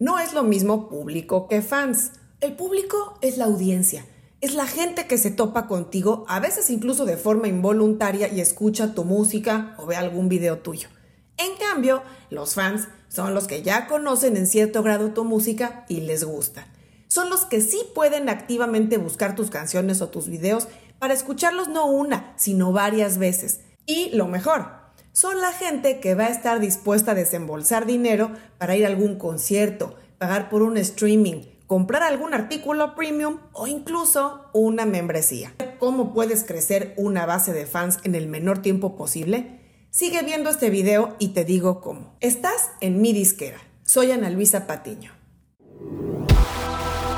No 0.00 0.20
es 0.20 0.32
lo 0.32 0.44
mismo 0.44 0.88
público 0.88 1.48
que 1.48 1.60
fans. 1.60 2.12
El 2.40 2.52
público 2.54 3.18
es 3.20 3.36
la 3.36 3.46
audiencia, 3.46 4.06
es 4.40 4.54
la 4.54 4.68
gente 4.68 5.08
que 5.08 5.18
se 5.18 5.32
topa 5.32 5.66
contigo, 5.66 6.24
a 6.28 6.38
veces 6.38 6.70
incluso 6.70 7.04
de 7.04 7.16
forma 7.16 7.48
involuntaria 7.48 8.32
y 8.32 8.40
escucha 8.40 8.94
tu 8.94 9.04
música 9.04 9.74
o 9.76 9.86
ve 9.86 9.96
algún 9.96 10.28
video 10.28 10.58
tuyo. 10.58 10.88
En 11.36 11.56
cambio, 11.56 12.04
los 12.30 12.54
fans 12.54 12.86
son 13.08 13.34
los 13.34 13.48
que 13.48 13.62
ya 13.62 13.88
conocen 13.88 14.36
en 14.36 14.46
cierto 14.46 14.84
grado 14.84 15.10
tu 15.10 15.24
música 15.24 15.84
y 15.88 16.02
les 16.02 16.22
gusta. 16.22 16.68
Son 17.08 17.28
los 17.28 17.44
que 17.44 17.60
sí 17.60 17.80
pueden 17.92 18.28
activamente 18.28 18.98
buscar 18.98 19.34
tus 19.34 19.50
canciones 19.50 20.00
o 20.00 20.10
tus 20.10 20.28
videos 20.28 20.68
para 21.00 21.14
escucharlos 21.14 21.66
no 21.66 21.86
una, 21.86 22.34
sino 22.36 22.70
varias 22.70 23.18
veces. 23.18 23.62
Y 23.84 24.10
lo 24.10 24.28
mejor, 24.28 24.77
son 25.18 25.40
la 25.40 25.52
gente 25.52 25.98
que 25.98 26.14
va 26.14 26.26
a 26.26 26.28
estar 26.28 26.60
dispuesta 26.60 27.10
a 27.10 27.14
desembolsar 27.16 27.86
dinero 27.86 28.30
para 28.56 28.76
ir 28.76 28.84
a 28.84 28.88
algún 28.88 29.16
concierto, 29.16 29.96
pagar 30.16 30.48
por 30.48 30.62
un 30.62 30.76
streaming, 30.76 31.42
comprar 31.66 32.04
algún 32.04 32.34
artículo 32.34 32.94
premium 32.94 33.38
o 33.52 33.66
incluso 33.66 34.48
una 34.52 34.86
membresía. 34.86 35.52
¿Cómo 35.80 36.14
puedes 36.14 36.44
crecer 36.44 36.94
una 36.96 37.26
base 37.26 37.52
de 37.52 37.66
fans 37.66 37.98
en 38.04 38.14
el 38.14 38.28
menor 38.28 38.62
tiempo 38.62 38.94
posible? 38.94 39.58
Sigue 39.90 40.22
viendo 40.22 40.50
este 40.50 40.70
video 40.70 41.16
y 41.18 41.30
te 41.30 41.44
digo 41.44 41.80
cómo. 41.80 42.14
Estás 42.20 42.70
en 42.80 43.00
mi 43.00 43.12
disquera. 43.12 43.58
Soy 43.82 44.12
Ana 44.12 44.30
Luisa 44.30 44.68
Patiño. 44.68 45.10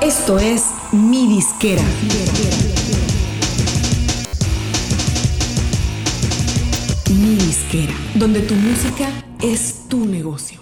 Esto 0.01 0.39
es 0.39 0.65
mi 0.91 1.27
disquera. 1.27 1.83
Mi 1.83 2.09
disquera, 2.09 3.00
donde 8.15 8.41
tu 8.41 8.53
música 8.53 9.07
es 9.41 9.87
tu 9.87 10.05
negocio. 10.05 10.59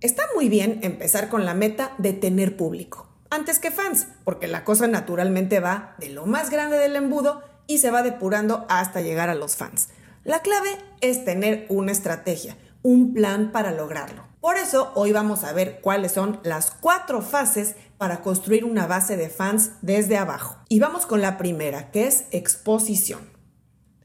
Está 0.00 0.24
muy 0.34 0.48
bien 0.48 0.80
empezar 0.82 1.28
con 1.28 1.44
la 1.44 1.54
meta 1.54 1.92
de 1.98 2.14
tener 2.14 2.56
público, 2.56 3.06
antes 3.30 3.60
que 3.60 3.70
fans, 3.70 4.08
porque 4.24 4.48
la 4.48 4.64
cosa 4.64 4.88
naturalmente 4.88 5.60
va 5.60 5.94
de 6.00 6.08
lo 6.08 6.26
más 6.26 6.50
grande 6.50 6.78
del 6.78 6.96
embudo 6.96 7.42
y 7.68 7.78
se 7.78 7.92
va 7.92 8.02
depurando 8.02 8.66
hasta 8.68 9.02
llegar 9.02 9.30
a 9.30 9.36
los 9.36 9.54
fans. 9.54 9.90
La 10.24 10.40
clave 10.40 10.70
es 11.00 11.24
tener 11.24 11.66
una 11.68 11.92
estrategia, 11.92 12.56
un 12.82 13.14
plan 13.14 13.52
para 13.52 13.70
lograrlo. 13.70 14.24
Por 14.40 14.56
eso 14.56 14.90
hoy 14.96 15.12
vamos 15.12 15.44
a 15.44 15.52
ver 15.52 15.80
cuáles 15.80 16.10
son 16.10 16.40
las 16.42 16.72
cuatro 16.72 17.22
fases 17.22 17.76
para 17.98 18.20
construir 18.20 18.64
una 18.64 18.88
base 18.88 19.16
de 19.16 19.28
fans 19.28 19.70
desde 19.80 20.16
abajo. 20.16 20.56
Y 20.68 20.80
vamos 20.80 21.06
con 21.06 21.20
la 21.20 21.38
primera, 21.38 21.92
que 21.92 22.08
es 22.08 22.24
exposición. 22.32 23.31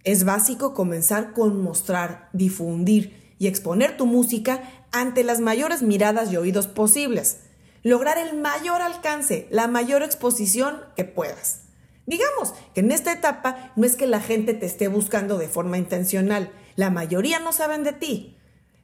Es 0.04 0.24
básico 0.24 0.74
comenzar 0.74 1.34
con 1.34 1.62
mostrar, 1.62 2.30
difundir 2.34 3.34
y 3.40 3.48
exponer 3.48 3.98
tu 3.98 4.06
música 4.06 4.62
ante 4.92 5.24
las 5.24 5.40
mayores 5.40 5.82
miradas 5.82 6.32
y 6.32 6.38
oídos 6.38 6.68
posibles. 6.68 7.40
Lograr 7.84 8.18
el 8.18 8.40
mayor 8.40 8.82
alcance, 8.82 9.48
la 9.50 9.68
mayor 9.68 10.04
exposición 10.04 10.78
que 10.96 11.06
puedas. 11.06 11.62
Digamos 12.06 12.54
que 12.74 12.80
en 12.80 12.92
esta 12.92 13.12
etapa 13.12 13.74
no 13.76 13.86
es 13.86 13.96
que 13.96 14.08
la 14.08 14.22
gente 14.22 14.54
te 14.54 14.66
esté 14.66 14.88
buscando 14.88 15.38
de 15.38 15.50
forma 15.50 15.78
intencional, 15.78 16.52
la 16.76 16.90
mayoría 16.90 17.40
no 17.40 17.52
saben 17.52 17.84
de 17.84 17.92
ti. 17.92 18.37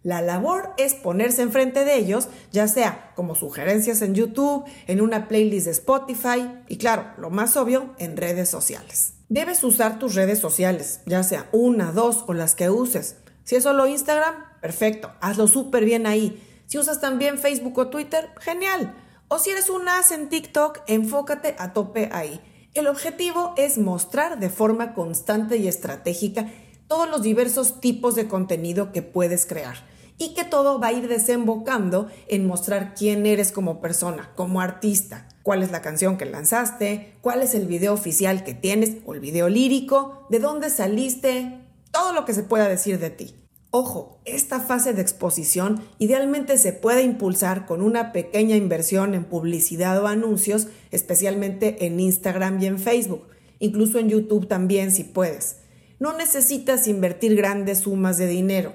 La 0.04 0.22
labor 0.22 0.74
es 0.78 0.96
ponerse 0.96 1.44
enfrente 1.44 1.86
de 1.86 1.96
ellos, 1.96 2.28
ya 2.52 2.68
sea 2.68 3.14
como 3.16 3.36
sugerencias 3.36 4.02
en 4.02 4.16
YouTube, 4.16 4.66
en 4.88 5.00
una 5.00 5.30
playlist 5.30 5.66
de 5.66 5.72
Spotify 5.72 6.52
y 6.68 6.78
claro, 6.78 7.06
lo 7.18 7.30
más 7.30 7.56
obvio, 7.56 7.96
en 8.00 8.18
redes 8.18 8.50
sociales. 8.50 9.14
Debes 9.30 9.64
usar 9.64 10.00
tus 10.00 10.16
redes 10.16 10.40
sociales, 10.40 11.00
ya 11.06 11.24
sea 11.24 11.48
una, 11.54 11.94
dos 11.94 12.26
o 12.28 12.34
las 12.34 12.54
que 12.54 12.70
uses. 12.70 13.16
Si 13.46 13.56
es 13.56 13.64
solo 13.64 13.88
Instagram, 13.88 14.36
perfecto, 14.62 15.10
hazlo 15.22 15.48
súper 15.48 15.86
bien 15.86 16.06
ahí. 16.06 16.44
Si 16.66 16.78
usas 16.78 17.00
también 17.00 17.38
Facebook 17.38 17.78
o 17.78 17.88
Twitter, 17.88 18.30
genial. 18.42 18.94
O 19.30 19.40
si 19.40 19.52
eres 19.52 19.70
un 19.70 19.88
as 19.88 20.12
en 20.12 20.28
TikTok, 20.28 20.82
enfócate 20.88 21.56
a 21.58 21.72
tope 21.72 22.10
ahí. 22.12 22.42
El 22.74 22.88
objetivo 22.88 23.54
es 23.56 23.78
mostrar 23.78 24.38
de 24.38 24.50
forma 24.50 24.96
constante 24.96 25.56
y 25.56 25.70
estratégica 25.70 26.52
todos 26.90 27.10
los 27.10 27.22
diversos 27.22 27.80
tipos 27.80 28.16
de 28.16 28.28
contenido 28.28 28.92
que 28.92 29.02
puedes 29.02 29.46
crear 29.46 29.93
y 30.18 30.34
que 30.34 30.44
todo 30.44 30.80
va 30.80 30.88
a 30.88 30.94
ir 30.94 31.08
desembocando 31.08 32.08
en 32.28 32.48
mostrar 32.48 32.94
quién 32.96 33.26
eres 33.26 33.52
como 33.52 33.82
persona, 33.82 34.32
como 34.36 34.62
artista, 34.62 35.28
cuál 35.44 35.64
es 35.64 35.72
la 35.72 35.82
canción 35.82 36.18
que 36.18 36.26
lanzaste, 36.26 37.16
cuál 37.22 37.42
es 37.42 37.56
el 37.56 37.68
video 37.68 37.94
oficial 37.94 38.44
que 38.44 38.54
tienes 38.54 38.98
o 39.06 39.14
el 39.14 39.20
video 39.20 39.50
lírico, 39.50 40.26
de 40.30 40.40
dónde 40.40 40.70
saliste, 40.70 41.60
todo 41.92 42.14
lo 42.14 42.26
que 42.26 42.34
se 42.34 42.44
pueda 42.44 42.68
decir 42.68 43.00
de 43.00 43.10
ti. 43.10 43.36
Ojo, 43.76 44.20
esta 44.26 44.60
fase 44.60 44.94
de 44.94 45.02
exposición 45.02 45.82
idealmente 45.98 46.60
se 46.60 46.74
puede 46.74 47.02
impulsar 47.02 47.66
con 47.66 47.82
una 47.82 48.12
pequeña 48.12 48.56
inversión 48.56 49.16
en 49.16 49.24
publicidad 49.24 50.00
o 50.00 50.06
anuncios, 50.06 50.68
especialmente 50.92 51.88
en 51.88 52.00
Instagram 52.00 52.62
y 52.62 52.68
en 52.68 52.78
Facebook, 52.78 53.24
incluso 53.58 53.98
en 53.98 54.10
YouTube 54.10 54.48
también 54.48 54.92
si 54.92 55.04
puedes. 55.04 55.58
No 56.00 56.16
necesitas 56.16 56.88
invertir 56.88 57.36
grandes 57.36 57.80
sumas 57.80 58.18
de 58.18 58.28
dinero 58.28 58.74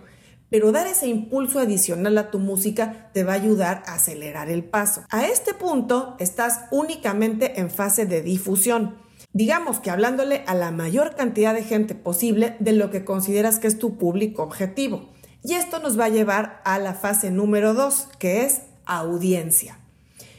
pero 0.50 0.72
dar 0.72 0.86
ese 0.86 1.06
impulso 1.06 1.58
adicional 1.58 2.16
a 2.18 2.30
tu 2.30 2.38
música 2.38 3.10
te 3.12 3.24
va 3.24 3.32
a 3.32 3.36
ayudar 3.36 3.82
a 3.86 3.94
acelerar 3.94 4.50
el 4.50 4.64
paso. 4.64 5.04
A 5.10 5.26
este 5.26 5.54
punto 5.54 6.16
estás 6.18 6.62
únicamente 6.70 7.60
en 7.60 7.70
fase 7.70 8.06
de 8.06 8.22
difusión. 8.22 8.96
Digamos 9.32 9.78
que 9.80 9.90
hablándole 9.90 10.42
a 10.46 10.54
la 10.54 10.70
mayor 10.70 11.14
cantidad 11.14 11.54
de 11.54 11.62
gente 11.62 11.94
posible 11.94 12.56
de 12.60 12.72
lo 12.72 12.90
que 12.90 13.04
consideras 13.04 13.58
que 13.58 13.66
es 13.66 13.78
tu 13.78 13.98
público 13.98 14.42
objetivo. 14.42 15.10
Y 15.44 15.54
esto 15.54 15.80
nos 15.80 15.98
va 15.98 16.06
a 16.06 16.10
llevar 16.10 16.60
a 16.64 16.78
la 16.78 16.94
fase 16.94 17.30
número 17.30 17.74
2, 17.74 18.08
que 18.18 18.44
es 18.44 18.62
audiencia. 18.86 19.78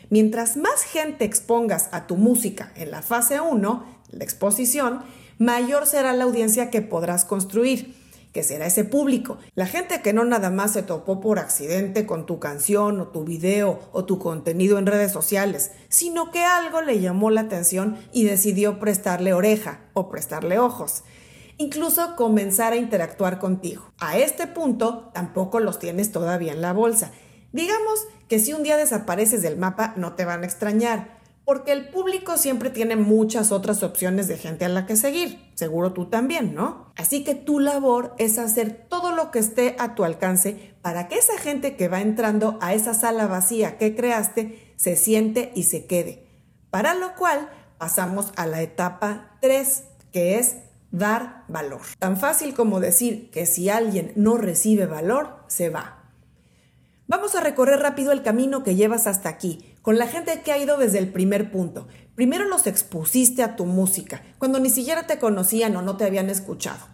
Mientras 0.09 0.58
más 0.58 0.84
gente 0.84 1.24
expongas 1.24 1.90
a 1.91 2.08
tu 2.08 2.18
música 2.18 2.72
en 2.76 2.91
la 2.91 3.03
fase 3.03 3.40
1, 3.40 3.86
la 4.12 4.24
exposición, 4.24 5.02
mayor 5.38 5.86
será 5.86 6.14
la 6.14 6.24
audiencia 6.24 6.72
que 6.72 6.81
podrás 6.81 7.26
construir 7.26 7.96
que 8.31 8.44
será 8.44 8.67
ese 8.67 8.84
público. 8.84 9.38
La 9.56 9.66
gente 9.66 10.01
que 10.01 10.13
no 10.13 10.23
nada 10.23 10.50
más 10.50 10.73
se 10.73 10.84
topó 10.84 11.19
por 11.19 11.40
accidente 11.40 12.06
con 12.06 12.25
tu 12.25 12.40
canción 12.40 13.00
o 13.00 13.07
tu 13.07 13.23
video 13.23 13.79
o 13.91 14.06
tu 14.06 14.19
contenido 14.19 14.78
en 14.78 14.85
redes 14.85 15.12
sociales, 15.12 15.72
sino 15.90 16.31
que 16.31 16.44
algo 16.44 16.81
le 16.81 17.00
llamó 17.00 17.31
la 17.31 17.41
atención 17.41 17.97
y 18.13 18.25
decidió 18.25 18.79
prestarle 18.79 19.34
oreja 19.34 19.81
o 19.94 20.09
prestarle 20.09 20.59
ojos. 20.59 21.03
Incluso 21.57 22.16
comenzar 22.16 22.73
a 22.73 22.78
interactuar 22.78 23.40
contigo. 23.40 23.91
A 24.00 24.17
este 24.17 24.47
punto 24.47 25.09
tampoco 25.13 25.59
los 25.59 25.79
tienes 25.79 26.11
todavía 26.11 26.53
en 26.53 26.61
la 26.61 26.72
bolsa. 26.72 27.11
Digamos 27.51 28.07
que 28.29 28.40
si 28.40 28.53
un 28.53 28.63
día 28.63 28.78
desapareces 28.78 29.41
del 29.41 29.57
mapa 29.57 29.94
no 29.97 30.13
te 30.13 30.23
van 30.23 30.44
a 30.44 30.46
extrañar, 30.46 31.19
porque 31.50 31.72
el 31.72 31.90
público 31.90 32.38
siempre 32.38 32.70
tiene 32.70 32.96
muchas 32.96 33.52
otras 33.52 33.82
opciones 33.82 34.28
de 34.28 34.38
gente 34.38 34.66
a 34.66 34.70
la 34.70 34.86
que 34.86 34.96
seguir. 34.96 35.50
Seguro 35.56 35.94
tú 35.94 36.06
también, 36.06 36.54
¿no? 36.54 36.94
Así 36.96 37.24
que 37.24 37.34
tu 37.34 37.60
labor 37.60 38.14
es 38.20 38.38
hacer 38.38 38.86
todo 38.88 39.16
lo 39.16 39.32
que 39.32 39.40
esté 39.40 39.76
a 39.80 39.96
tu 39.96 40.04
alcance 40.04 40.76
para 40.84 41.08
que 41.08 41.16
esa 41.16 41.40
gente 41.40 41.76
que 41.76 41.88
va 41.88 42.02
entrando 42.02 42.59
a 42.62 42.76
esa 42.76 42.94
sala 42.94 43.26
vacía 43.26 43.80
que 43.80 43.96
creaste 43.96 44.76
se 44.76 44.96
siente 44.96 45.52
y 45.56 45.64
se 45.64 45.88
quede. 45.88 46.28
Para 46.70 46.94
lo 46.94 47.16
cual 47.16 47.50
pasamos 47.80 48.32
a 48.36 48.46
la 48.46 48.62
etapa 48.62 49.36
3, 49.42 49.86
que 50.12 50.38
es 50.38 50.58
dar 50.92 51.46
valor. 51.48 51.82
Tan 51.98 52.18
fácil 52.18 52.54
como 52.54 52.80
decir 52.80 53.32
que 53.32 53.48
si 53.48 53.70
alguien 53.70 54.14
no 54.16 54.38
recibe 54.38 54.86
valor, 54.86 55.40
se 55.48 55.70
va. 55.72 55.99
Vamos 57.09 57.34
a 57.34 57.42
recorrer 57.42 57.80
rápido 57.80 58.12
el 58.12 58.22
camino 58.22 58.64
que 58.64 58.75
llevas 58.75 59.08
hasta 59.08 59.30
aquí, 59.30 59.75
con 59.81 59.97
la 59.97 60.06
gente 60.06 60.42
que 60.44 60.52
ha 60.52 60.59
ido 60.59 60.78
desde 60.78 61.00
el 61.00 61.12
primer 61.12 61.52
punto. 61.52 61.88
Primero 62.14 62.46
los 62.46 62.68
expusiste 62.68 63.42
a 63.42 63.56
tu 63.56 63.66
música, 63.66 64.22
cuando 64.38 64.59
ni 64.59 64.70
siquiera 64.70 65.08
te 65.08 65.18
conocían 65.18 65.75
o 65.75 65.81
no 65.81 65.97
te 65.97 66.06
habían 66.06 66.30
escuchado. 66.30 66.86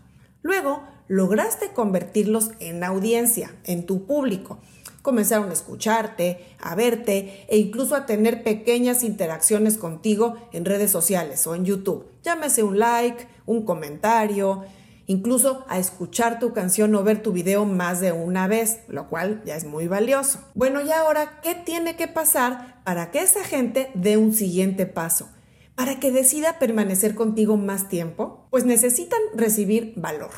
Luego, 0.41 0.83
lograste 1.09 1.73
convertirlos 1.73 2.51
en 2.61 2.81
audiencia, 2.85 3.57
en 3.65 3.85
tu 3.85 4.05
público. 4.05 4.59
Comenzaron 5.01 5.49
a 5.49 5.53
escucharte, 5.53 6.45
a 6.61 6.75
verte 6.75 7.45
e 7.49 7.57
incluso 7.57 7.93
a 7.93 8.05
tener 8.05 8.41
pequeñas 8.41 9.03
interacciones 9.03 9.77
contigo 9.77 10.37
en 10.53 10.63
redes 10.63 10.91
sociales 10.91 11.45
o 11.45 11.55
en 11.55 11.65
YouTube. 11.65 12.05
Llámese 12.23 12.63
un 12.63 12.79
like, 12.79 13.27
un 13.45 13.65
comentario, 13.65 14.63
incluso 15.07 15.65
a 15.67 15.79
escuchar 15.79 16.39
tu 16.39 16.53
canción 16.53 16.93
o 16.95 17.03
ver 17.03 17.21
tu 17.21 17.31
video 17.31 17.65
más 17.65 17.99
de 17.99 18.11
una 18.11 18.47
vez, 18.47 18.79
lo 18.87 19.09
cual 19.09 19.41
ya 19.45 19.55
es 19.55 19.65
muy 19.65 19.87
valioso. 19.87 20.39
Bueno, 20.53 20.81
y 20.81 20.91
ahora, 20.91 21.39
¿qué 21.41 21.55
tiene 21.55 21.95
que 21.95 22.07
pasar 22.07 22.81
para 22.83 23.11
que 23.11 23.21
esa 23.21 23.43
gente 23.43 23.91
dé 23.93 24.17
un 24.17 24.33
siguiente 24.33 24.85
paso? 24.85 25.29
Para 25.75 25.99
que 25.99 26.11
decida 26.11 26.59
permanecer 26.59 27.15
contigo 27.15 27.57
más 27.57 27.89
tiempo, 27.89 28.47
pues 28.49 28.65
necesitan 28.65 29.19
recibir 29.35 29.93
valor. 29.97 30.31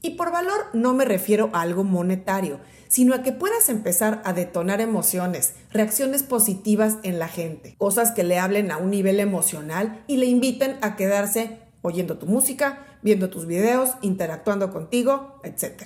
Y 0.00 0.10
por 0.10 0.30
valor 0.30 0.66
no 0.74 0.92
me 0.92 1.06
refiero 1.06 1.50
a 1.52 1.62
algo 1.62 1.82
monetario, 1.82 2.60
sino 2.88 3.14
a 3.14 3.22
que 3.22 3.32
puedas 3.32 3.70
empezar 3.70 4.20
a 4.24 4.34
detonar 4.34 4.80
emociones, 4.80 5.54
reacciones 5.70 6.22
positivas 6.22 6.98
en 7.02 7.18
la 7.18 7.28
gente, 7.28 7.74
cosas 7.78 8.10
que 8.12 8.22
le 8.22 8.38
hablen 8.38 8.70
a 8.70 8.76
un 8.76 8.90
nivel 8.90 9.18
emocional 9.18 10.04
y 10.06 10.18
le 10.18 10.26
inviten 10.26 10.76
a 10.82 10.94
quedarse 10.94 11.58
oyendo 11.80 12.18
tu 12.18 12.26
música, 12.26 12.93
viendo 13.04 13.30
tus 13.30 13.46
videos, 13.46 13.90
interactuando 14.00 14.72
contigo, 14.72 15.40
etc. 15.44 15.84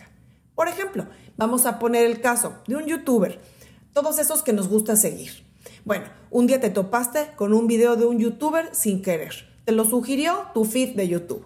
Por 0.54 0.68
ejemplo, 0.68 1.06
vamos 1.36 1.66
a 1.66 1.78
poner 1.78 2.06
el 2.06 2.22
caso 2.22 2.54
de 2.66 2.76
un 2.76 2.86
youtuber. 2.86 3.38
todos 3.92 4.20
esos 4.20 4.42
que 4.42 4.52
nos 4.52 4.68
gusta 4.68 4.94
seguir. 4.94 5.44
Bueno, 5.84 6.06
un 6.30 6.46
día 6.46 6.60
te 6.60 6.70
topaste 6.70 7.30
con 7.34 7.52
un 7.52 7.66
video 7.66 7.96
de 7.96 8.06
un 8.06 8.20
youtuber 8.20 8.70
sin 8.72 9.02
querer. 9.02 9.34
Te 9.64 9.72
lo 9.72 9.84
sugirió 9.84 10.46
tu 10.54 10.64
feed 10.64 10.94
de 10.94 11.08
YouTube. 11.08 11.44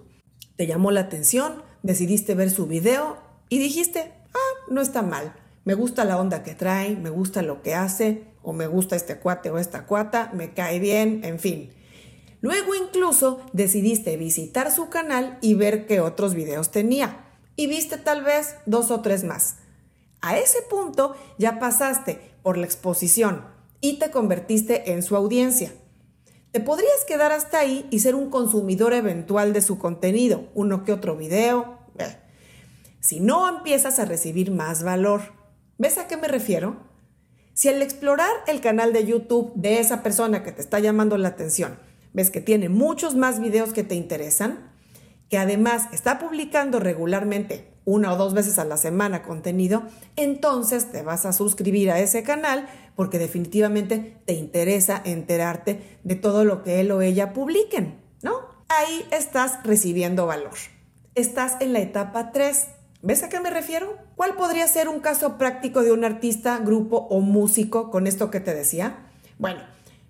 Te 0.57 0.67
llamó 0.67 0.91
la 0.91 1.01
atención, 1.01 1.63
decidiste 1.83 2.35
ver 2.35 2.51
su 2.51 2.67
video 2.67 3.17
y 3.49 3.59
dijiste, 3.59 4.13
ah, 4.35 4.65
no 4.69 4.83
está 4.83 5.01
mal. 5.01 5.35
Me 5.65 5.73
gusta 5.73 6.05
la 6.05 6.21
onda 6.21 6.43
que 6.43 6.55
trae, 6.55 6.95
me 6.97 7.09
gusta 7.09 7.41
lo 7.41 7.63
que 7.63 7.75
hace, 7.75 8.25
o 8.43 8.53
me 8.53 8.67
gusta 8.67 8.97
este 8.97 9.19
cuate 9.19 9.49
o 9.51 9.59
esta 9.59 9.87
cuata, 9.87 10.31
me 10.35 10.53
cae 10.53 10.79
bien, 10.79 11.25
en 11.25 11.39
fin. 11.39 11.71
Luego 12.43 12.75
incluso 12.75 13.41
decidiste 13.53 14.17
visitar 14.17 14.71
su 14.73 14.91
canal 14.91 15.39
y 15.41 15.55
ver 15.55 15.87
qué 15.87 16.01
otros 16.01 16.35
videos 16.35 16.71
tenía. 16.71 17.25
Y 17.55 17.69
viste 17.69 17.97
tal 17.97 18.25
vez 18.25 18.57
dos 18.67 18.91
o 18.91 19.01
tres 19.01 19.25
más. 19.25 19.57
A 20.21 20.37
ese 20.37 20.61
punto 20.63 21.17
ya 21.39 21.59
pasaste 21.59 22.21
por 22.43 22.59
la 22.59 22.67
exposición 22.67 23.45
y 23.81 23.99
te 23.99 24.11
convertiste 24.11 24.93
en 24.93 25.03
su 25.03 25.17
audiencia. 25.17 25.73
Te 26.51 26.61
podrías 26.61 27.05
quedar 27.07 27.33
hasta 27.33 27.61
ahí 27.61 27.87
y 27.91 28.01
ser 28.01 28.17
un 28.17 28.29
consumidor 28.29 28.93
eventual 28.93 29.53
de 29.53 29.63
su 29.63 29.79
contenido, 29.79 30.49
uno 30.55 30.85
que 30.85 30.93
otro 30.93 31.17
video. 31.17 31.79
Si 33.01 33.21
no 33.21 33.49
empiezas 33.49 33.99
a 34.01 34.05
recibir 34.05 34.51
más 34.51 34.83
valor. 34.83 35.23
¿Ves 35.79 35.99
a 35.99 36.09
qué 36.09 36.17
me 36.17 36.29
refiero? 36.29 36.77
Si 37.55 37.69
al 37.69 37.83
explorar 37.83 38.31
el 38.47 38.61
canal 38.61 38.93
de 38.93 39.07
YouTube 39.07 39.53
de 39.55 39.79
esa 39.79 40.03
persona 40.03 40.43
que 40.43 40.53
te 40.53 40.61
está 40.61 40.79
llamando 40.79 41.19
la 41.19 41.29
atención, 41.29 41.79
ves 42.13 42.31
que 42.31 42.41
tiene 42.41 42.69
muchos 42.69 43.15
más 43.15 43.41
videos 43.41 43.73
que 43.73 43.85
te 43.85 43.95
interesan, 43.95 44.71
que 45.29 45.39
además 45.39 45.89
está 45.93 46.19
publicando 46.19 46.79
regularmente 46.79 47.73
una 47.85 48.13
o 48.13 48.17
dos 48.17 48.35
veces 48.35 48.59
a 48.59 48.65
la 48.65 48.77
semana 48.77 49.23
contenido, 49.23 49.83
entonces 50.17 50.93
te 50.93 51.03
vas 51.03 51.27
a 51.27 51.33
suscribir 51.33 51.91
a 51.91 51.99
ese 51.99 52.23
canal 52.23 52.69
porque 52.95 53.19
definitivamente 53.19 54.19
te 54.25 54.35
interesa 54.35 55.01
enterarte 55.05 55.99
de 56.05 56.15
todo 56.15 56.45
lo 56.45 56.63
que 56.63 56.81
él 56.81 56.93
o 56.93 57.01
ella 57.01 57.33
publiquen, 57.33 58.01
¿no? 58.23 58.33
Ahí 58.69 59.05
estás 59.11 59.59
recibiendo 59.65 60.27
valor. 60.27 60.55
Estás 61.15 61.57
en 61.61 61.73
la 61.73 61.81
etapa 61.81 62.31
3. 62.33 62.67
¿Ves 63.03 63.23
a 63.23 63.29
qué 63.29 63.41
me 63.41 63.51
refiero? 63.51 63.99
¿Cuál 64.17 64.37
podría 64.37 64.67
ser 64.69 64.89
un 64.89 65.01
caso 65.01 65.37
práctico 65.37 65.83
de 65.83 65.93
un 65.93 66.05
artista, 66.05 66.59
grupo 66.59 67.09
o 67.11 67.21
músico 67.21 67.91
con 67.91 68.07
esto 68.07 68.31
que 68.31 68.41
te 68.41 68.55
decía? 68.55 69.11
Bueno, 69.39 69.61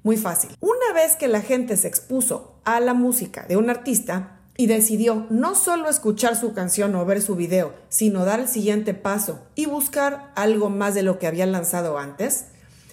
muy 0.02 0.16
fácil. 0.16 0.50
Una 0.60 0.92
vez 0.94 1.16
que 1.16 1.28
la 1.28 1.40
gente 1.40 1.76
se 1.76 1.88
expuso 1.88 2.60
a 2.64 2.80
la 2.80 2.94
música 2.94 3.44
de 3.46 3.56
un 3.56 3.70
artista, 3.70 4.38
y 4.56 4.66
decidió 4.66 5.26
no 5.30 5.54
solo 5.54 5.88
escuchar 5.88 6.36
su 6.36 6.52
canción 6.52 6.94
o 6.94 7.04
ver 7.06 7.22
su 7.22 7.36
video, 7.36 7.74
sino 7.88 8.24
dar 8.24 8.40
el 8.40 8.48
siguiente 8.48 8.94
paso 8.94 9.40
y 9.54 9.66
buscar 9.66 10.30
algo 10.36 10.68
más 10.68 10.94
de 10.94 11.02
lo 11.02 11.18
que 11.18 11.26
había 11.26 11.46
lanzado 11.46 11.98
antes, 11.98 12.46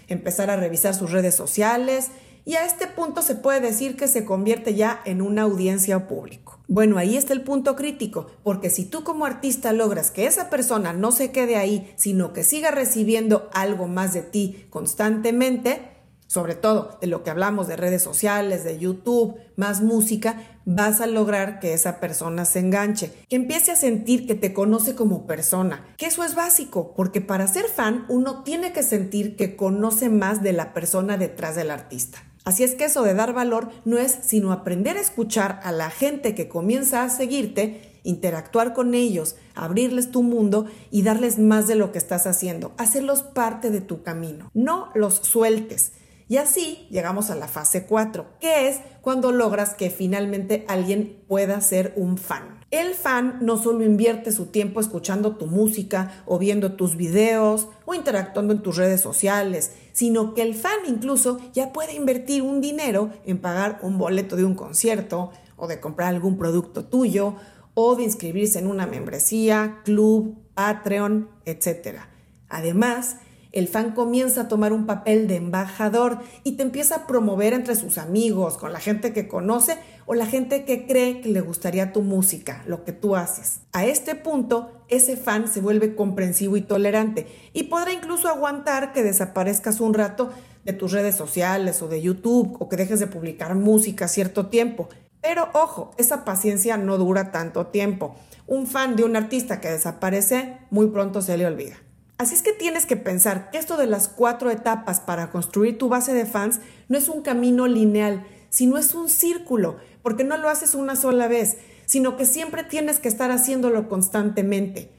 empezar 0.08 0.50
a 0.50 0.56
revisar 0.56 0.96
sus 0.96 1.12
redes 1.12 1.36
sociales 1.36 2.08
y 2.46 2.56
a 2.56 2.66
este 2.66 2.88
punto 2.88 3.22
se 3.22 3.36
puede 3.36 3.60
decir 3.60 3.98
que 3.98 4.08
se 4.08 4.26
convierte 4.26 4.74
ya 4.74 5.02
en 5.06 5.22
una 5.22 5.44
audiencia 5.44 6.08
público. 6.08 6.60
Bueno, 6.68 6.98
ahí 6.98 7.18
está 7.18 7.34
el 7.34 7.42
punto 7.42 7.76
crítico, 7.76 8.28
porque 8.44 8.70
si 8.70 8.86
tú 8.86 9.04
como 9.04 9.26
artista 9.26 9.74
logras 9.74 10.12
que 10.12 10.26
esa 10.26 10.50
persona 10.50 10.94
no 10.94 11.12
se 11.12 11.32
quede 11.32 11.58
ahí, 11.58 11.94
sino 11.98 12.32
que 12.32 12.44
siga 12.44 12.72
recibiendo 12.72 13.50
algo 13.54 13.88
más 13.88 14.14
de 14.14 14.22
ti 14.22 14.66
constantemente, 14.70 15.89
sobre 16.30 16.54
todo 16.54 17.00
de 17.02 17.08
lo 17.08 17.24
que 17.24 17.32
hablamos 17.32 17.68
de 17.68 17.76
redes 17.76 18.04
sociales, 18.04 18.64
de 18.64 18.78
YouTube, 18.78 19.36
más 19.56 19.82
música, 19.82 20.44
vas 20.64 21.02
a 21.02 21.08
lograr 21.08 21.60
que 21.60 21.74
esa 21.74 22.00
persona 22.00 22.46
se 22.46 22.60
enganche, 22.60 23.12
que 23.28 23.36
empiece 23.36 23.72
a 23.72 23.76
sentir 23.76 24.28
que 24.28 24.36
te 24.36 24.54
conoce 24.54 24.94
como 24.94 25.26
persona, 25.26 25.84
que 25.98 26.06
eso 26.06 26.24
es 26.24 26.36
básico, 26.36 26.94
porque 26.96 27.20
para 27.20 27.48
ser 27.48 27.66
fan 27.66 28.06
uno 28.10 28.44
tiene 28.44 28.74
que 28.74 28.84
sentir 28.84 29.36
que 29.36 29.56
conoce 29.56 30.10
más 30.10 30.44
de 30.44 30.54
la 30.54 30.72
persona 30.76 31.18
detrás 31.18 31.56
del 31.56 31.72
artista. 31.72 32.20
Así 32.46 32.64
es 32.64 32.76
que 32.76 32.86
eso 32.86 33.02
de 33.02 33.16
dar 33.16 33.34
valor 33.34 33.70
no 33.84 33.98
es 33.98 34.20
sino 34.22 34.52
aprender 34.52 34.98
a 34.98 35.02
escuchar 35.02 35.60
a 35.64 35.72
la 35.72 35.90
gente 35.90 36.36
que 36.36 36.48
comienza 36.48 37.04
a 37.04 37.10
seguirte, 37.10 38.00
interactuar 38.04 38.74
con 38.74 38.94
ellos, 38.94 39.36
abrirles 39.56 40.12
tu 40.12 40.22
mundo 40.22 40.68
y 40.92 41.02
darles 41.02 41.40
más 41.40 41.68
de 41.68 41.76
lo 41.76 41.92
que 41.92 41.98
estás 41.98 42.28
haciendo, 42.28 42.74
hacerlos 42.78 43.24
parte 43.24 43.72
de 43.72 43.82
tu 43.82 44.04
camino. 44.04 44.52
No 44.54 44.92
los 44.94 45.16
sueltes. 45.16 45.94
Y 46.30 46.38
así 46.38 46.88
llegamos 46.92 47.32
a 47.32 47.36
la 47.36 47.48
fase 47.48 47.88
4, 47.88 48.38
que 48.40 48.70
es 48.70 48.82
cuando 49.02 49.32
logras 49.32 49.74
que 49.74 49.90
finalmente 49.90 50.64
alguien 50.68 51.24
pueda 51.28 51.60
ser 51.60 51.92
un 51.96 52.20
fan. 52.20 52.60
El 52.70 52.94
fan 52.94 53.40
no 53.42 53.58
solo 53.58 53.84
invierte 53.84 54.32
su 54.32 54.46
tiempo 54.46 54.80
escuchando 54.80 55.38
tu 55.38 55.48
música 55.48 56.22
o 56.28 56.38
viendo 56.38 56.74
tus 56.74 56.96
videos 56.96 57.68
o 57.86 57.96
interactuando 57.96 58.54
en 58.54 58.62
tus 58.62 58.78
redes 58.78 59.02
sociales, 59.02 59.72
sino 59.92 60.36
que 60.36 60.44
el 60.44 60.54
fan 60.54 60.78
incluso 60.88 61.40
ya 61.52 61.74
puede 61.74 61.96
invertir 61.96 62.44
un 62.44 62.62
dinero 62.62 63.10
en 63.26 63.40
pagar 63.40 63.80
un 63.82 63.98
boleto 63.98 64.36
de 64.36 64.46
un 64.46 64.54
concierto 64.54 65.32
o 65.56 65.68
de 65.68 65.80
comprar 65.80 66.10
algún 66.10 66.38
producto 66.38 66.86
tuyo 66.86 67.38
o 67.74 67.96
de 67.96 68.04
inscribirse 68.04 68.60
en 68.60 68.68
una 68.68 68.86
membresía, 68.86 69.80
club, 69.84 70.38
Patreon, 70.54 71.28
etc. 71.46 72.02
Además, 72.50 73.18
el 73.52 73.68
fan 73.68 73.92
comienza 73.92 74.42
a 74.42 74.48
tomar 74.48 74.74
un 74.74 74.86
papel 74.86 75.28
de 75.28 75.38
embajador 75.38 76.20
y 76.44 76.54
te 76.54 76.64
empieza 76.64 76.96
a 76.96 77.08
promover 77.08 77.54
entre 77.54 77.76
sus 77.76 77.98
amigos, 77.98 78.58
con 78.58 78.72
la 78.72 78.80
gente 78.80 79.12
que 79.12 79.28
conoce 79.28 79.78
o 80.06 80.14
la 80.14 80.28
gente 80.28 80.66
que 80.66 80.86
cree 80.86 81.22
que 81.22 81.30
le 81.30 81.42
gustaría 81.42 81.92
tu 81.92 82.02
música, 82.02 82.64
lo 82.68 82.84
que 82.84 82.92
tú 82.92 83.16
haces. 83.16 83.62
A 83.74 83.86
este 83.86 84.16
punto, 84.16 84.84
ese 84.88 85.18
fan 85.18 85.48
se 85.48 85.62
vuelve 85.62 85.96
comprensivo 85.96 86.58
y 86.58 86.62
tolerante 86.62 87.28
y 87.54 87.64
podrá 87.64 87.92
incluso 87.92 88.28
aguantar 88.28 88.94
que 88.94 89.04
desaparezcas 89.04 89.80
un 89.80 89.94
rato 89.94 90.30
de 90.64 90.74
tus 90.74 90.92
redes 90.92 91.16
sociales 91.16 91.82
o 91.82 91.88
de 91.88 92.02
YouTube 92.02 92.56
o 92.60 92.70
que 92.70 92.78
dejes 92.78 93.00
de 93.00 93.08
publicar 93.08 93.56
música 93.56 94.08
cierto 94.08 94.48
tiempo. 94.48 94.90
Pero 95.22 95.50
ojo, 95.54 95.92
esa 95.98 96.24
paciencia 96.24 96.78
no 96.78 96.98
dura 96.98 97.32
tanto 97.32 97.68
tiempo. 97.68 98.16
Un 98.48 98.68
fan 98.68 98.96
de 98.96 99.04
un 99.04 99.16
artista 99.16 99.60
que 99.60 99.70
desaparece 99.70 100.58
muy 100.70 100.88
pronto 100.88 101.22
se 101.22 101.38
le 101.38 101.46
olvida. 101.46 101.76
Así 102.20 102.36
es 102.36 102.42
que 102.42 102.52
tienes 102.52 102.86
que 102.86 102.98
pensar 102.98 103.50
que 103.50 103.58
esto 103.58 103.78
de 103.78 103.88
las 103.88 104.10
cuatro 104.10 104.52
etapas 104.52 105.00
para 105.00 105.32
construir 105.32 105.78
tu 105.78 105.88
base 105.88 106.14
de 106.14 106.26
fans 106.26 106.60
no 106.90 106.98
es 106.98 107.08
un 107.08 107.22
camino 107.22 107.66
lineal, 107.66 108.28
sino 108.50 108.78
es 108.78 108.94
un 108.94 109.08
círculo, 109.08 109.78
porque 110.04 110.26
no 110.26 110.36
lo 110.36 110.50
haces 110.50 110.76
una 110.76 110.98
sola 110.98 111.30
vez, 111.30 111.60
sino 111.86 112.18
que 112.18 112.26
siempre 112.26 112.66
tienes 112.66 113.00
que 113.00 113.08
estar 113.08 113.32
haciéndolo 113.32 113.88
constantemente. 113.88 114.92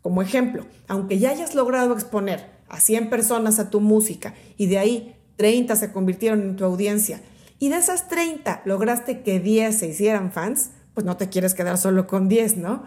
Como 0.00 0.22
ejemplo, 0.22 0.64
aunque 0.88 1.18
ya 1.18 1.32
hayas 1.32 1.54
logrado 1.54 1.92
exponer 1.92 2.48
a 2.70 2.80
100 2.80 3.10
personas 3.10 3.58
a 3.58 3.68
tu 3.68 3.82
música 3.82 4.32
y 4.56 4.64
de 4.64 4.78
ahí 4.78 5.16
30 5.36 5.76
se 5.76 5.92
convirtieron 5.92 6.40
en 6.40 6.56
tu 6.56 6.64
audiencia, 6.64 7.20
y 7.58 7.68
de 7.68 7.76
esas 7.76 8.08
30 8.08 8.62
lograste 8.64 9.20
que 9.20 9.38
10 9.38 9.78
se 9.78 9.88
hicieran 9.88 10.32
fans, 10.32 10.70
pues 10.94 11.04
no 11.04 11.18
te 11.18 11.28
quieres 11.28 11.52
quedar 11.52 11.76
solo 11.76 12.06
con 12.06 12.26
10, 12.26 12.56
¿no? 12.56 12.84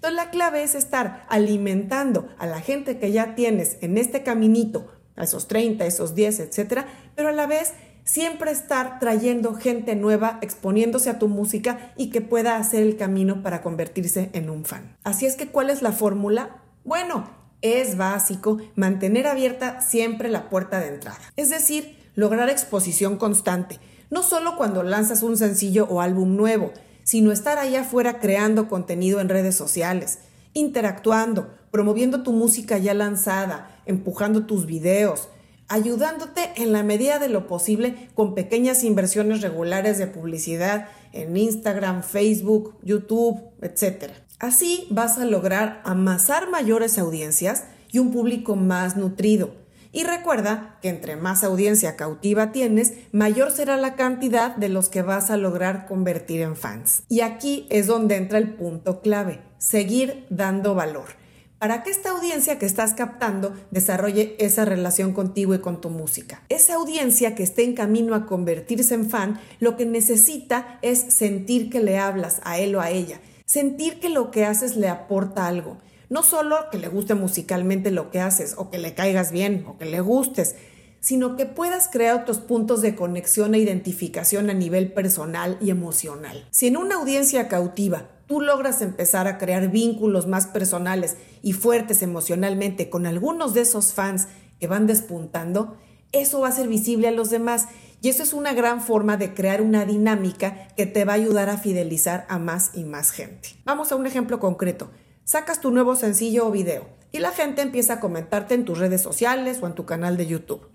Entonces 0.00 0.16
la 0.16 0.30
clave 0.30 0.62
es 0.62 0.74
estar 0.74 1.26
alimentando 1.28 2.30
a 2.38 2.46
la 2.46 2.62
gente 2.62 2.98
que 2.98 3.12
ya 3.12 3.34
tienes 3.34 3.76
en 3.82 3.98
este 3.98 4.22
caminito, 4.22 4.86
a 5.14 5.24
esos 5.24 5.46
30, 5.46 5.84
esos 5.84 6.14
10, 6.14 6.40
etcétera, 6.40 6.86
pero 7.14 7.28
a 7.28 7.32
la 7.32 7.46
vez 7.46 7.74
siempre 8.04 8.50
estar 8.50 8.98
trayendo 8.98 9.52
gente 9.52 9.96
nueva, 9.96 10.38
exponiéndose 10.40 11.10
a 11.10 11.18
tu 11.18 11.28
música 11.28 11.92
y 11.98 12.08
que 12.08 12.22
pueda 12.22 12.56
hacer 12.56 12.82
el 12.82 12.96
camino 12.96 13.42
para 13.42 13.60
convertirse 13.60 14.30
en 14.32 14.48
un 14.48 14.64
fan. 14.64 14.96
Así 15.04 15.26
es 15.26 15.36
que, 15.36 15.48
¿cuál 15.48 15.68
es 15.68 15.82
la 15.82 15.92
fórmula? 15.92 16.62
Bueno, 16.82 17.28
es 17.60 17.98
básico 17.98 18.56
mantener 18.76 19.26
abierta 19.26 19.82
siempre 19.82 20.30
la 20.30 20.48
puerta 20.48 20.80
de 20.80 20.88
entrada. 20.88 21.20
Es 21.36 21.50
decir, 21.50 21.98
lograr 22.14 22.48
exposición 22.48 23.18
constante, 23.18 23.78
no 24.08 24.22
solo 24.22 24.56
cuando 24.56 24.82
lanzas 24.82 25.22
un 25.22 25.36
sencillo 25.36 25.86
o 25.90 26.00
álbum 26.00 26.36
nuevo, 26.36 26.72
sino 27.04 27.32
estar 27.32 27.58
allá 27.58 27.82
afuera 27.82 28.20
creando 28.20 28.68
contenido 28.68 29.20
en 29.20 29.28
redes 29.28 29.54
sociales, 29.54 30.20
interactuando, 30.54 31.54
promoviendo 31.70 32.22
tu 32.22 32.32
música 32.32 32.78
ya 32.78 32.94
lanzada, 32.94 33.82
empujando 33.86 34.46
tus 34.46 34.66
videos, 34.66 35.28
ayudándote 35.68 36.50
en 36.56 36.72
la 36.72 36.82
medida 36.82 37.18
de 37.18 37.28
lo 37.28 37.46
posible 37.46 38.08
con 38.14 38.34
pequeñas 38.34 38.82
inversiones 38.82 39.40
regulares 39.40 39.98
de 39.98 40.08
publicidad 40.08 40.88
en 41.12 41.36
Instagram, 41.36 42.02
Facebook, 42.02 42.76
YouTube, 42.82 43.40
etc. 43.62 44.12
Así 44.38 44.86
vas 44.90 45.18
a 45.18 45.24
lograr 45.24 45.80
amasar 45.84 46.50
mayores 46.50 46.98
audiencias 46.98 47.64
y 47.92 47.98
un 47.98 48.10
público 48.10 48.56
más 48.56 48.96
nutrido 48.96 49.59
y 49.92 50.04
recuerda 50.04 50.78
que 50.82 50.88
entre 50.88 51.16
más 51.16 51.44
audiencia 51.44 51.96
cautiva 51.96 52.52
tienes, 52.52 52.92
mayor 53.12 53.50
será 53.50 53.76
la 53.76 53.96
cantidad 53.96 54.54
de 54.56 54.68
los 54.68 54.88
que 54.88 55.02
vas 55.02 55.30
a 55.30 55.36
lograr 55.36 55.86
convertir 55.86 56.40
en 56.42 56.56
fans. 56.56 57.02
Y 57.08 57.20
aquí 57.20 57.66
es 57.70 57.86
donde 57.86 58.16
entra 58.16 58.38
el 58.38 58.54
punto 58.54 59.00
clave, 59.00 59.40
seguir 59.58 60.26
dando 60.30 60.74
valor 60.74 61.20
para 61.60 61.82
que 61.82 61.90
esta 61.90 62.12
audiencia 62.12 62.58
que 62.58 62.64
estás 62.64 62.94
captando 62.94 63.54
desarrolle 63.70 64.34
esa 64.38 64.64
relación 64.64 65.12
contigo 65.12 65.54
y 65.54 65.58
con 65.58 65.82
tu 65.82 65.90
música. 65.90 66.42
Esa 66.48 66.76
audiencia 66.76 67.34
que 67.34 67.42
esté 67.42 67.64
en 67.64 67.74
camino 67.74 68.14
a 68.14 68.24
convertirse 68.24 68.94
en 68.94 69.10
fan, 69.10 69.38
lo 69.58 69.76
que 69.76 69.84
necesita 69.84 70.78
es 70.80 70.98
sentir 71.12 71.68
que 71.68 71.80
le 71.80 71.98
hablas 71.98 72.40
a 72.44 72.58
él 72.58 72.74
o 72.76 72.80
a 72.80 72.88
ella, 72.88 73.20
sentir 73.44 74.00
que 74.00 74.08
lo 74.08 74.30
que 74.30 74.46
haces 74.46 74.74
le 74.76 74.88
aporta 74.88 75.46
algo 75.46 75.76
No 76.10 76.24
solo 76.24 76.56
que 76.72 76.78
le 76.78 76.88
guste 76.88 77.14
musicalmente 77.14 77.92
lo 77.92 78.10
que 78.10 78.20
haces, 78.20 78.54
o 78.58 78.68
que 78.68 78.78
le 78.78 78.94
caigas 78.94 79.30
bien, 79.30 79.64
o 79.68 79.78
que 79.78 79.84
le 79.84 80.00
gustes, 80.00 80.56
sino 80.98 81.36
que 81.36 81.46
puedas 81.46 81.88
crear 81.88 82.20
otros 82.20 82.40
puntos 82.40 82.82
de 82.82 82.96
conexión 82.96 83.54
e 83.54 83.60
identificación 83.60 84.50
a 84.50 84.54
nivel 84.54 84.92
personal 84.92 85.56
y 85.60 85.70
emocional. 85.70 86.48
Si 86.50 86.66
en 86.66 86.76
una 86.76 86.96
audiencia 86.96 87.46
cautiva 87.46 88.08
tú 88.26 88.40
logras 88.40 88.82
empezar 88.82 89.28
a 89.28 89.38
crear 89.38 89.70
vínculos 89.70 90.26
más 90.26 90.48
personales 90.48 91.16
y 91.42 91.52
fuertes 91.52 92.02
emocionalmente 92.02 92.90
con 92.90 93.06
algunos 93.06 93.54
de 93.54 93.60
esos 93.60 93.94
fans 93.94 94.26
que 94.58 94.66
van 94.66 94.88
despuntando, 94.88 95.76
eso 96.10 96.40
va 96.40 96.48
a 96.48 96.52
ser 96.52 96.66
visible 96.66 97.06
a 97.06 97.12
los 97.12 97.30
demás 97.30 97.68
y 98.02 98.08
eso 98.08 98.24
es 98.24 98.32
una 98.32 98.52
gran 98.52 98.80
forma 98.80 99.16
de 99.16 99.32
crear 99.32 99.62
una 99.62 99.84
dinámica 99.84 100.68
que 100.76 100.86
te 100.86 101.04
va 101.04 101.12
a 101.12 101.16
ayudar 101.16 101.50
a 101.50 101.56
fidelizar 101.56 102.26
a 102.28 102.40
más 102.40 102.72
y 102.74 102.82
más 102.82 103.12
gente. 103.12 103.50
Vamos 103.64 103.92
a 103.92 103.96
un 103.96 104.06
ejemplo 104.06 104.40
concreto. 104.40 104.90
Sacas 105.30 105.60
tu 105.60 105.70
nuevo 105.70 105.94
sencillo 105.94 106.48
o 106.48 106.50
video 106.50 106.88
y 107.12 107.20
la 107.20 107.30
gente 107.30 107.62
empieza 107.62 107.92
a 107.92 108.00
comentarte 108.00 108.54
en 108.54 108.64
tus 108.64 108.80
redes 108.80 109.00
sociales 109.00 109.60
o 109.62 109.68
en 109.68 109.76
tu 109.76 109.86
canal 109.86 110.16
de 110.16 110.26
YouTube. 110.26 110.66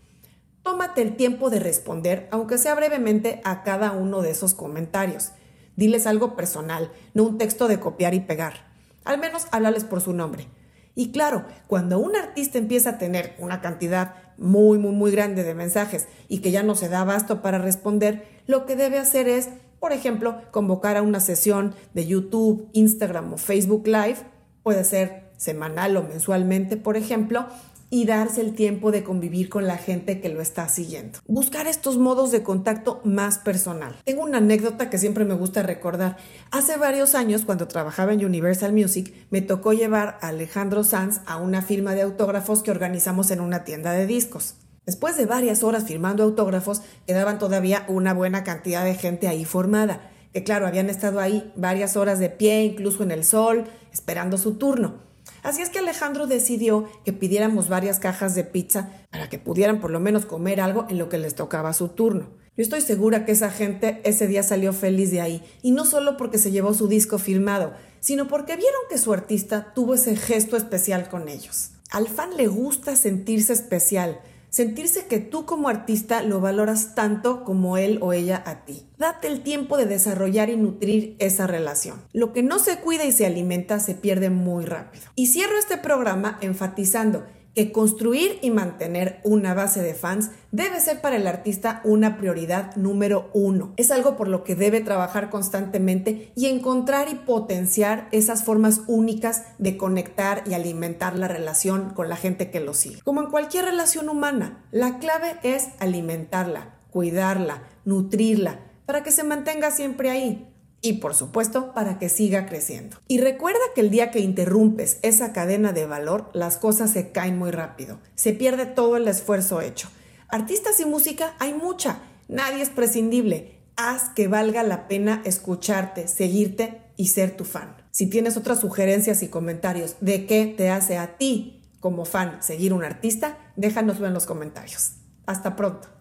Tómate 0.63 1.01
el 1.01 1.17
tiempo 1.17 1.49
de 1.49 1.59
responder, 1.59 2.29
aunque 2.31 2.57
sea 2.57 2.73
brevemente, 2.73 3.41
a 3.43 3.63
cada 3.63 3.91
uno 3.91 4.21
de 4.21 4.29
esos 4.29 4.53
comentarios. 4.53 5.31
Diles 5.75 6.07
algo 6.07 6.37
personal, 6.37 6.89
no 7.13 7.23
un 7.23 7.37
texto 7.37 7.67
de 7.67 7.81
copiar 7.81 8.13
y 8.13 8.21
pegar. 8.21 8.71
Al 9.03 9.19
menos 9.19 9.47
háblales 9.51 9.83
por 9.83 9.99
su 9.99 10.13
nombre. 10.13 10.47
Y 10.95 11.11
claro, 11.11 11.43
cuando 11.67 11.99
un 11.99 12.15
artista 12.15 12.57
empieza 12.57 12.91
a 12.91 12.97
tener 12.97 13.35
una 13.39 13.59
cantidad 13.59 14.15
muy, 14.37 14.77
muy, 14.77 14.93
muy 14.93 15.11
grande 15.11 15.43
de 15.43 15.53
mensajes 15.53 16.07
y 16.29 16.39
que 16.39 16.51
ya 16.51 16.63
no 16.63 16.75
se 16.75 16.87
da 16.87 17.01
abasto 17.01 17.41
para 17.41 17.57
responder, 17.57 18.25
lo 18.47 18.65
que 18.65 18.77
debe 18.77 18.99
hacer 18.99 19.27
es, 19.27 19.49
por 19.81 19.91
ejemplo, 19.91 20.41
convocar 20.51 20.95
a 20.95 21.01
una 21.01 21.19
sesión 21.19 21.75
de 21.93 22.07
YouTube, 22.07 22.69
Instagram 22.71 23.33
o 23.33 23.37
Facebook 23.37 23.85
Live, 23.85 24.33
puede 24.65 24.83
ser 24.83 25.29
semanal 25.37 25.95
o 25.95 26.01
mensualmente, 26.01 26.75
por 26.75 26.97
ejemplo, 26.97 27.45
y 27.91 28.05
darse 28.05 28.41
el 28.41 28.55
tiempo 28.55 28.91
de 28.91 29.03
convivir 29.03 29.47
con 29.47 29.67
la 29.67 29.77
gente 29.77 30.19
que 30.19 30.29
lo 30.29 30.41
está 30.41 30.67
siguiendo. 30.69 31.19
Buscar 31.27 31.67
estos 31.67 31.99
modos 31.99 32.31
de 32.31 32.41
contacto 32.41 32.99
más 33.03 33.37
personal. 33.37 33.95
Tengo 34.03 34.23
una 34.23 34.39
anécdota 34.39 34.89
que 34.89 34.97
siempre 34.97 35.23
me 35.23 35.35
gusta 35.35 35.61
recordar. 35.61 36.17
Hace 36.49 36.77
varios 36.77 37.13
años, 37.13 37.45
cuando 37.45 37.67
trabajaba 37.67 38.11
en 38.13 38.25
Universal 38.25 38.73
Music, 38.73 39.13
me 39.29 39.43
tocó 39.43 39.71
llevar 39.71 40.17
a 40.21 40.29
Alejandro 40.29 40.83
Sanz 40.83 41.21
a 41.27 41.37
una 41.37 41.61
firma 41.61 41.93
de 41.93 42.01
autógrafos 42.01 42.63
que 42.63 42.71
organizamos 42.71 43.29
en 43.29 43.41
una 43.41 43.65
tienda 43.65 43.91
de 43.91 44.07
discos. 44.07 44.55
Después 44.87 45.15
de 45.15 45.27
varias 45.27 45.61
horas 45.61 45.83
firmando 45.83 46.23
autógrafos, 46.23 46.81
quedaban 47.05 47.37
todavía 47.37 47.85
una 47.87 48.15
buena 48.15 48.43
cantidad 48.43 48.83
de 48.83 48.95
gente 48.95 49.27
ahí 49.27 49.45
formada, 49.45 50.09
que 50.35 50.43
claro, 50.43 50.67
habían 50.67 50.89
estado 50.89 51.21
ahí 51.21 51.49
varias 51.55 51.95
horas 51.95 52.19
de 52.19 52.29
pie, 52.29 52.65
incluso 52.65 53.03
en 53.03 53.11
el 53.11 53.23
sol, 53.23 53.63
esperando 53.93 54.37
su 54.37 54.55
turno. 54.55 54.95
Así 55.43 55.61
es 55.61 55.69
que 55.69 55.79
Alejandro 55.79 56.27
decidió 56.27 56.89
que 57.05 57.13
pidiéramos 57.13 57.69
varias 57.69 57.99
cajas 57.99 58.35
de 58.35 58.43
pizza 58.43 58.89
para 59.11 59.29
que 59.29 59.39
pudieran 59.39 59.79
por 59.79 59.91
lo 59.91 60.01
menos 60.01 60.25
comer 60.25 60.59
algo 60.59 60.87
en 60.89 60.97
lo 60.97 61.07
que 61.07 61.19
les 61.19 61.35
tocaba 61.35 61.71
su 61.71 61.87
turno. 61.87 62.31
Yo 62.57 62.63
estoy 62.63 62.81
segura 62.81 63.23
que 63.23 63.31
esa 63.31 63.49
gente 63.49 64.01
ese 64.03 64.27
día 64.27 64.43
salió 64.43 64.73
feliz 64.73 65.09
de 65.09 65.21
ahí, 65.21 65.41
y 65.61 65.71
no 65.71 65.85
solo 65.85 66.17
porque 66.17 66.37
se 66.37 66.51
llevó 66.51 66.73
su 66.73 66.89
disco 66.89 67.17
firmado, 67.17 67.71
sino 68.01 68.27
porque 68.27 68.57
vieron 68.57 68.81
que 68.89 68.97
su 68.97 69.13
artista 69.13 69.71
tuvo 69.73 69.93
ese 69.93 70.17
gesto 70.17 70.57
especial 70.57 71.07
con 71.07 71.29
ellos. 71.29 71.69
Al 71.91 72.09
fan 72.09 72.35
le 72.35 72.47
gusta 72.47 72.97
sentirse 72.97 73.53
especial, 73.53 74.19
sentirse 74.55 75.07
que 75.07 75.19
tú 75.19 75.45
como 75.45 75.67
artista 75.67 76.23
lo 76.23 76.39
valoras 76.39 76.95
tanto 76.95 77.43
como 77.43 77.75
él 77.75 77.99
o 78.01 78.13
ella 78.13 78.41
a 78.45 78.63
ti. 78.63 78.87
Date 78.97 79.27
el 79.27 79.43
tiempo 79.43 79.75
de 79.75 79.85
desarrollar 79.85 80.49
y 80.49 80.55
nutrir 80.55 81.17
esa 81.19 81.45
relación. 81.45 82.01
Lo 82.13 82.31
que 82.31 82.41
no 82.41 82.57
se 82.59 82.77
cuida 82.79 83.03
y 83.03 83.11
se 83.11 83.25
alimenta 83.25 83.81
se 83.81 83.95
pierde 83.95 84.29
muy 84.29 84.63
rápido. 84.63 85.03
Y 85.13 85.27
cierro 85.27 85.57
este 85.57 85.75
programa 85.75 86.37
enfatizando 86.39 87.25
que 87.55 87.71
construir 87.71 88.37
y 88.41 88.51
mantener 88.51 89.21
una 89.23 89.53
base 89.53 89.81
de 89.81 89.95
fans 89.95 90.31
debe 90.51 90.79
ser 90.81 91.01
para 91.01 91.15
el 91.15 91.25
artista 91.25 91.81
una 91.85 92.17
prioridad 92.17 92.75
número 92.75 93.29
uno. 93.33 93.73
Es 93.77 93.91
algo 93.91 94.17
por 94.17 94.27
lo 94.27 94.43
que 94.43 94.55
debe 94.55 94.81
trabajar 94.81 95.29
constantemente 95.29 96.31
y 96.35 96.47
encontrar 96.47 97.07
y 97.09 97.15
potenciar 97.15 98.09
esas 98.11 98.43
formas 98.43 98.81
únicas 98.87 99.43
de 99.57 99.77
conectar 99.77 100.43
y 100.45 100.53
alimentar 100.53 101.17
la 101.17 101.29
relación 101.29 101.91
con 101.91 102.09
la 102.09 102.17
gente 102.17 102.51
que 102.51 102.59
lo 102.59 102.73
sigue. 102.73 103.01
Como 103.01 103.21
en 103.21 103.31
cualquier 103.31 103.65
relación 103.65 104.09
humana, 104.09 104.65
la 104.71 104.99
clave 104.99 105.37
es 105.43 105.69
alimentarla, 105.79 106.75
cuidarla, 106.91 107.63
nutrirla, 107.85 108.59
para 108.85 109.01
que 109.01 109.11
se 109.11 109.23
mantenga 109.23 109.71
siempre 109.71 110.09
ahí 110.09 110.51
y 110.81 110.93
por 110.93 111.15
supuesto 111.15 111.73
para 111.73 111.97
que 111.99 112.09
siga 112.09 112.45
creciendo. 112.45 112.97
Y 113.07 113.19
recuerda 113.19 113.59
que 113.73 113.81
el 113.81 113.89
día 113.89 114.11
que 114.11 114.19
interrumpes 114.19 114.99
esa 115.01 115.33
cadena 115.33 115.71
de 115.71 115.85
valor, 115.85 116.29
las 116.33 116.57
cosas 116.57 116.91
se 116.91 117.11
caen 117.11 117.37
muy 117.37 117.51
rápido. 117.51 117.99
Se 118.15 118.33
pierde 118.33 118.65
todo 118.65 118.97
el 118.97 119.07
esfuerzo 119.07 119.61
hecho. 119.61 119.89
Artistas 120.27 120.79
y 120.79 120.85
música 120.85 121.35
hay 121.39 121.53
mucha. 121.53 121.99
Nadie 122.27 122.61
es 122.61 122.69
prescindible. 122.69 123.59
Haz 123.77 124.09
que 124.09 124.27
valga 124.27 124.63
la 124.63 124.87
pena 124.87 125.21
escucharte, 125.25 126.07
seguirte 126.07 126.81
y 126.97 127.07
ser 127.07 127.35
tu 127.35 127.45
fan. 127.45 127.75
Si 127.91 128.07
tienes 128.07 128.37
otras 128.37 128.59
sugerencias 128.59 129.23
y 129.23 129.27
comentarios 129.27 129.95
de 130.01 130.25
qué 130.25 130.53
te 130.57 130.69
hace 130.69 130.97
a 130.97 131.17
ti 131.17 131.61
como 131.79 132.05
fan 132.05 132.41
seguir 132.41 132.73
un 132.73 132.83
artista, 132.83 133.37
déjanoslo 133.55 134.07
en 134.07 134.13
los 134.13 134.25
comentarios. 134.25 134.93
Hasta 135.25 135.55
pronto. 135.55 135.94